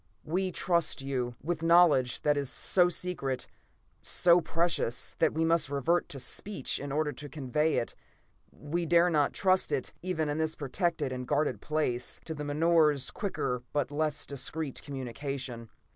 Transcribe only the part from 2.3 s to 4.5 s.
is so secret, so